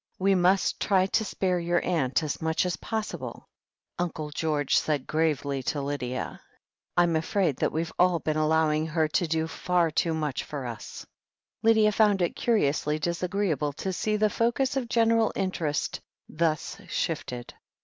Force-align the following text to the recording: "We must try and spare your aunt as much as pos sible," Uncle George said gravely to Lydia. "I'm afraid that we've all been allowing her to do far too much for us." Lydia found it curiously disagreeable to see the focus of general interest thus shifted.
"We 0.17 0.33
must 0.33 0.79
try 0.79 1.01
and 1.03 1.15
spare 1.15 1.59
your 1.59 1.79
aunt 1.85 2.23
as 2.23 2.41
much 2.41 2.65
as 2.65 2.75
pos 2.75 3.11
sible," 3.11 3.43
Uncle 3.99 4.31
George 4.31 4.75
said 4.77 5.05
gravely 5.05 5.61
to 5.61 5.79
Lydia. 5.79 6.41
"I'm 6.97 7.15
afraid 7.15 7.57
that 7.57 7.71
we've 7.71 7.93
all 7.99 8.17
been 8.17 8.35
allowing 8.35 8.87
her 8.87 9.07
to 9.09 9.27
do 9.27 9.45
far 9.45 9.91
too 9.91 10.15
much 10.15 10.43
for 10.43 10.65
us." 10.65 11.05
Lydia 11.61 11.91
found 11.91 12.23
it 12.23 12.35
curiously 12.35 12.97
disagreeable 12.97 13.73
to 13.73 13.93
see 13.93 14.17
the 14.17 14.31
focus 14.31 14.75
of 14.75 14.89
general 14.89 15.31
interest 15.35 16.01
thus 16.27 16.77
shifted. 16.87 17.53